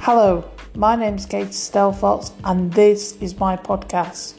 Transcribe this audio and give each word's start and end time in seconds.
Hello, 0.00 0.48
my 0.76 0.94
name's 0.94 1.26
Kate 1.26 1.48
Stelfox, 1.48 2.32
and 2.44 2.72
this 2.72 3.16
is 3.20 3.38
my 3.38 3.56
podcast. 3.56 4.34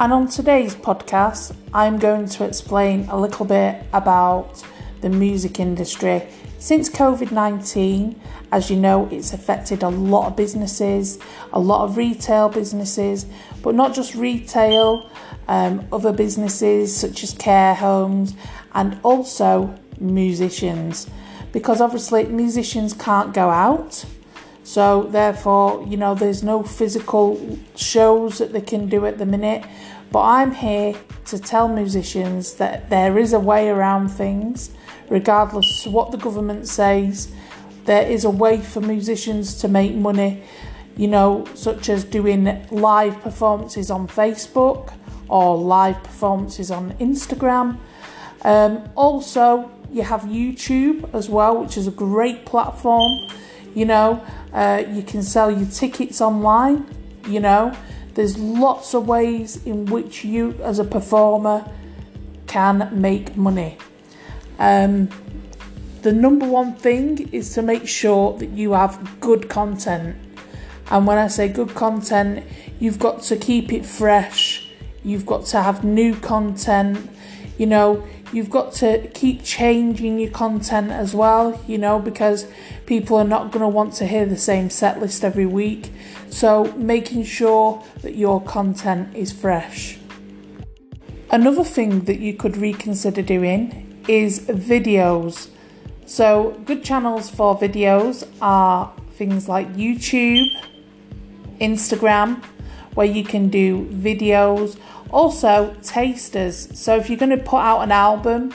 And 0.00 0.12
on 0.12 0.26
today's 0.26 0.74
podcast, 0.74 1.54
I'm 1.74 1.98
going 1.98 2.26
to 2.30 2.44
explain 2.44 3.06
a 3.10 3.20
little 3.20 3.44
bit 3.44 3.84
about 3.92 4.64
the 5.02 5.10
music 5.10 5.60
industry. 5.60 6.26
Since 6.58 6.88
COVID 6.88 7.30
19, 7.30 8.18
as 8.50 8.70
you 8.70 8.76
know, 8.76 9.06
it's 9.12 9.34
affected 9.34 9.82
a 9.82 9.90
lot 9.90 10.28
of 10.28 10.34
businesses, 10.34 11.18
a 11.52 11.60
lot 11.60 11.84
of 11.84 11.98
retail 11.98 12.48
businesses, 12.48 13.26
but 13.62 13.74
not 13.74 13.94
just 13.94 14.14
retail, 14.14 15.10
um, 15.46 15.86
other 15.92 16.12
businesses 16.12 16.96
such 16.96 17.22
as 17.22 17.32
care 17.34 17.74
homes, 17.74 18.34
and 18.72 18.98
also 19.04 19.72
musicians 20.00 21.06
because 21.52 21.80
obviously 21.80 22.24
musicians 22.24 22.92
can't 22.92 23.34
go 23.34 23.50
out. 23.50 24.04
So 24.62 25.04
therefore, 25.04 25.84
you 25.88 25.96
know, 25.96 26.14
there's 26.14 26.42
no 26.42 26.62
physical 26.62 27.58
shows 27.74 28.38
that 28.38 28.52
they 28.52 28.60
can 28.60 28.88
do 28.88 29.06
at 29.06 29.18
the 29.18 29.26
minute. 29.26 29.64
But 30.12 30.22
I'm 30.22 30.52
here 30.52 30.94
to 31.26 31.38
tell 31.38 31.68
musicians 31.68 32.54
that 32.54 32.90
there 32.90 33.18
is 33.18 33.32
a 33.32 33.40
way 33.40 33.68
around 33.68 34.08
things, 34.08 34.70
regardless 35.08 35.86
of 35.86 35.92
what 35.92 36.10
the 36.10 36.18
government 36.18 36.68
says. 36.68 37.32
There 37.84 38.06
is 38.06 38.24
a 38.24 38.30
way 38.30 38.60
for 38.60 38.80
musicians 38.80 39.54
to 39.60 39.68
make 39.68 39.94
money, 39.94 40.42
you 40.96 41.08
know, 41.08 41.46
such 41.54 41.88
as 41.88 42.04
doing 42.04 42.66
live 42.70 43.20
performances 43.20 43.90
on 43.90 44.06
Facebook 44.08 44.92
or 45.28 45.56
live 45.56 46.02
performances 46.02 46.70
on 46.70 46.92
Instagram. 46.94 47.78
Um, 48.42 48.88
also, 48.96 49.70
you 49.92 50.02
have 50.02 50.22
YouTube 50.22 51.12
as 51.14 51.28
well, 51.28 51.62
which 51.62 51.76
is 51.76 51.86
a 51.86 51.90
great 51.90 52.46
platform. 52.46 53.28
You 53.74 53.84
know, 53.86 54.24
uh, 54.52 54.84
you 54.88 55.02
can 55.02 55.22
sell 55.22 55.50
your 55.50 55.68
tickets 55.68 56.20
online. 56.20 56.86
You 57.26 57.40
know, 57.40 57.76
there's 58.14 58.38
lots 58.38 58.94
of 58.94 59.06
ways 59.06 59.64
in 59.64 59.86
which 59.86 60.24
you, 60.24 60.54
as 60.62 60.78
a 60.78 60.84
performer, 60.84 61.64
can 62.46 62.90
make 62.92 63.36
money. 63.36 63.78
Um, 64.58 65.08
the 66.02 66.12
number 66.12 66.46
one 66.46 66.74
thing 66.74 67.28
is 67.32 67.54
to 67.54 67.62
make 67.62 67.86
sure 67.86 68.36
that 68.38 68.50
you 68.50 68.72
have 68.72 69.20
good 69.20 69.48
content. 69.48 70.16
And 70.90 71.06
when 71.06 71.18
I 71.18 71.28
say 71.28 71.48
good 71.48 71.74
content, 71.74 72.44
you've 72.78 72.98
got 72.98 73.22
to 73.22 73.36
keep 73.36 73.72
it 73.72 73.86
fresh, 73.86 74.68
you've 75.04 75.26
got 75.26 75.46
to 75.46 75.62
have 75.62 75.84
new 75.84 76.14
content. 76.16 77.10
You 77.58 77.66
know, 77.66 78.06
you've 78.32 78.50
got 78.50 78.72
to 78.72 79.08
keep 79.08 79.42
changing 79.42 80.18
your 80.18 80.30
content 80.30 80.90
as 80.90 81.14
well, 81.14 81.60
you 81.66 81.78
know, 81.78 81.98
because 81.98 82.46
people 82.86 83.16
are 83.16 83.24
not 83.24 83.50
going 83.50 83.62
to 83.62 83.68
want 83.68 83.94
to 83.94 84.06
hear 84.06 84.26
the 84.26 84.36
same 84.36 84.70
set 84.70 85.00
list 85.00 85.24
every 85.24 85.46
week. 85.46 85.92
So, 86.30 86.72
making 86.76 87.24
sure 87.24 87.82
that 88.02 88.14
your 88.14 88.40
content 88.42 89.16
is 89.16 89.32
fresh. 89.32 89.98
Another 91.30 91.64
thing 91.64 92.04
that 92.04 92.20
you 92.20 92.34
could 92.34 92.56
reconsider 92.56 93.22
doing 93.22 94.02
is 94.08 94.40
videos. 94.40 95.48
So, 96.06 96.60
good 96.64 96.84
channels 96.84 97.30
for 97.30 97.58
videos 97.58 98.28
are 98.40 98.92
things 99.12 99.48
like 99.48 99.72
YouTube, 99.74 100.48
Instagram, 101.60 102.42
where 102.94 103.06
you 103.06 103.22
can 103.22 103.48
do 103.48 103.86
videos 103.86 104.76
also, 105.12 105.76
tasters. 105.82 106.68
So, 106.78 106.96
if 106.96 107.08
you're 107.08 107.18
going 107.18 107.36
to 107.36 107.44
put 107.44 107.58
out 107.58 107.80
an 107.82 107.92
album, 107.92 108.54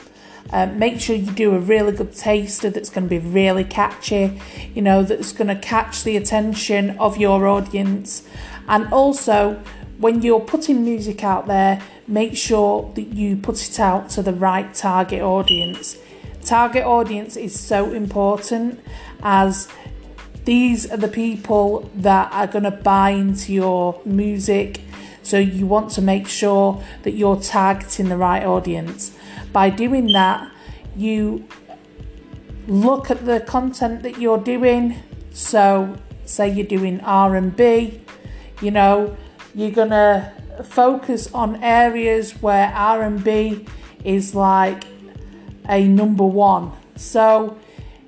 uh, 0.51 0.67
make 0.67 1.01
sure 1.01 1.15
you 1.15 1.31
do 1.31 1.55
a 1.55 1.59
really 1.59 1.91
good 1.91 2.13
taster 2.13 2.69
that's 2.69 2.89
going 2.89 3.05
to 3.05 3.09
be 3.09 3.17
really 3.19 3.63
catchy, 3.63 4.39
you 4.73 4.81
know, 4.81 5.03
that's 5.03 5.31
going 5.31 5.47
to 5.47 5.55
catch 5.55 6.03
the 6.03 6.15
attention 6.17 6.91
of 6.99 7.17
your 7.17 7.47
audience. 7.47 8.27
And 8.67 8.91
also, 8.93 9.61
when 9.97 10.21
you're 10.21 10.39
putting 10.39 10.83
music 10.83 11.23
out 11.23 11.47
there, 11.47 11.81
make 12.07 12.38
sure 12.38 12.91
that 12.95 13.07
you 13.07 13.38
put 13.38 13.67
it 13.67 13.79
out 13.79 14.09
to 14.11 14.21
the 14.21 14.33
right 14.33 14.73
target 14.73 15.21
audience. 15.21 15.97
Target 16.44 16.83
audience 16.83 17.35
is 17.35 17.59
so 17.59 17.91
important 17.94 18.79
as 19.23 19.67
these 20.44 20.89
are 20.91 20.97
the 20.97 21.07
people 21.07 21.89
that 21.95 22.31
are 22.31 22.45
going 22.45 22.65
to 22.65 22.71
buy 22.71 23.09
into 23.11 23.51
your 23.51 23.99
music 24.05 24.79
so 25.25 25.40
you 25.40 25.66
want 25.66 25.90
to 25.90 26.02
make 26.03 26.28
sure 26.28 26.84
that 27.02 27.12
you're 27.12 27.38
tagged 27.38 28.00
in 28.00 28.09
the 28.09 28.18
right 28.18 28.44
audience. 28.44 29.12
By 29.52 29.72
doing 29.72 30.12
that, 30.13 30.52
you 30.96 31.47
look 32.68 33.09
at 33.09 33.25
the 33.25 33.40
content 33.40 34.03
that 34.03 34.19
you're 34.19 34.38
doing. 34.38 35.02
So 35.31 35.96
say 36.25 36.50
you're 36.50 36.68
doing 36.68 37.02
R&B, 37.02 38.02
you 38.62 38.69
know, 38.72 39.18
you're 39.56 39.72
going 39.72 39.90
to 39.90 40.31
focus 40.63 41.34
on 41.34 41.63
areas 41.63 42.34
where 42.42 42.68
R&B 42.68 43.66
is 44.03 44.36
like 44.36 44.84
a 45.68 45.88
number 45.88 46.24
1. 46.24 46.72
So 46.97 47.57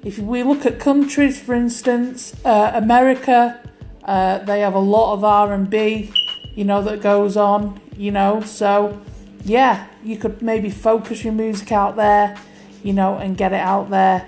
if 0.03 0.19
we 0.19 0.43
look 0.43 0.67
at 0.67 0.79
countries 0.79 1.39
for 1.39 1.55
instance, 1.55 2.35
uh, 2.45 2.73
America, 2.75 3.59
uh, 4.03 4.37
they 4.39 4.59
have 4.59 4.75
a 4.75 4.79
lot 4.79 5.13
of 5.13 5.23
R&B 5.23 6.13
you 6.57 6.63
know, 6.63 6.81
that 6.81 7.01
goes 7.01 7.37
on, 7.37 7.79
you 7.95 8.09
know. 8.11 8.41
So, 8.41 8.99
yeah, 9.43 9.85
you 10.03 10.17
could 10.17 10.41
maybe 10.41 10.71
focus 10.71 11.23
your 11.23 11.33
music 11.33 11.71
out 11.71 11.95
there, 11.95 12.35
you 12.83 12.93
know, 12.93 13.17
and 13.19 13.37
get 13.37 13.53
it 13.53 13.59
out 13.59 13.91
there. 13.91 14.27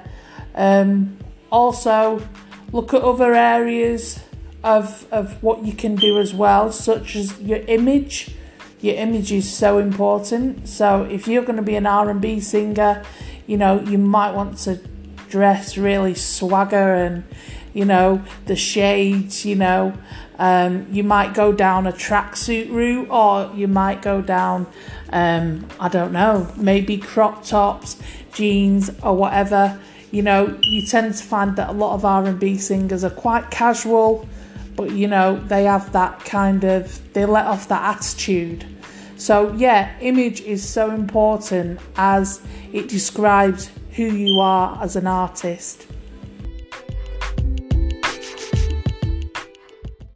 Um, 0.53 1.17
also, 1.51 2.21
look 2.71 2.93
at 2.93 3.01
other 3.01 3.33
areas 3.33 4.19
of, 4.63 5.11
of 5.11 5.41
what 5.41 5.65
you 5.65 5.73
can 5.73 5.95
do 5.95 6.19
as 6.19 6.31
well, 6.31 6.71
such 6.71 7.15
as 7.15 7.41
your 7.41 7.61
image. 7.61 8.35
Your 8.79 8.95
image 8.95 9.31
is 9.31 9.51
so 9.51 9.79
important. 9.79 10.69
So, 10.69 11.05
if 11.05 11.27
you're 11.27 11.43
going 11.43 11.57
to 11.57 11.63
be 11.63 11.77
an 11.77 11.87
R&B 11.87 12.41
singer, 12.41 13.03
you 13.47 13.57
know, 13.57 13.81
you 13.81 13.97
might 13.97 14.35
want 14.35 14.59
to 14.59 14.79
dress 15.29 15.79
really 15.79 16.13
swagger 16.13 16.93
and 16.93 17.23
you 17.73 17.85
know, 17.85 18.23
the 18.45 18.55
shades, 18.55 19.45
you 19.45 19.55
know. 19.55 19.93
Um, 20.37 20.87
you 20.91 21.03
might 21.03 21.33
go 21.33 21.51
down 21.51 21.85
a 21.85 21.91
tracksuit 21.91 22.71
route 22.71 23.09
or 23.09 23.53
you 23.53 23.67
might 23.67 24.01
go 24.01 24.21
down, 24.21 24.67
um, 25.11 25.67
I 25.79 25.89
don't 25.89 26.13
know, 26.13 26.51
maybe 26.55 26.97
crop 26.97 27.43
tops, 27.43 27.97
jeans 28.33 28.89
or 29.03 29.15
whatever. 29.15 29.79
You 30.11 30.23
know, 30.23 30.57
you 30.61 30.85
tend 30.87 31.13
to 31.13 31.23
find 31.23 31.55
that 31.57 31.69
a 31.69 31.73
lot 31.73 31.93
of 31.93 32.05
R&B 32.05 32.57
singers 32.57 33.03
are 33.03 33.09
quite 33.09 33.51
casual, 33.51 34.27
but 34.75 34.91
you 34.91 35.07
know, 35.07 35.39
they 35.47 35.65
have 35.65 35.91
that 35.91 36.23
kind 36.23 36.63
of, 36.63 37.13
they 37.13 37.25
let 37.25 37.45
off 37.45 37.67
that 37.67 37.97
attitude. 37.97 38.65
So, 39.17 39.51
yeah, 39.57 39.99
image 39.99 40.39
is 40.41 40.67
so 40.67 40.91
important 40.91 41.81
as 41.97 42.41
it 42.71 42.87
describes 42.87 43.69
who 43.91 44.05
you 44.05 44.39
are 44.39 44.81
as 44.81 44.95
an 44.95 45.07
artist. 45.07 45.85